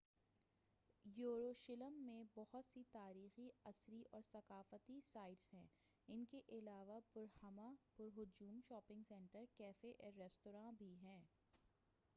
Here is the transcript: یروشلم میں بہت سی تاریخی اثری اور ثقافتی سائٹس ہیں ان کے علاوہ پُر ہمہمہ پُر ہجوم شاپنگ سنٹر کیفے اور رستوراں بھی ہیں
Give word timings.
یروشلم 1.05 1.99
میں 2.05 2.23
بہت 2.35 2.65
سی 2.67 2.83
تاریخی 2.91 3.47
اثری 3.65 4.01
اور 4.11 4.21
ثقافتی 4.23 4.99
سائٹس 5.03 5.53
ہیں 5.53 5.65
ان 6.07 6.25
کے 6.25 6.41
علاوہ 6.49 6.99
پُر 7.13 7.25
ہمہمہ 7.35 7.73
پُر 7.97 8.09
ہجوم 8.17 8.59
شاپنگ 8.69 9.03
سنٹر 9.07 9.45
کیفے 9.57 9.93
اور 9.99 10.19
رستوراں 10.19 10.71
بھی 10.77 10.93
ہیں 11.03 11.21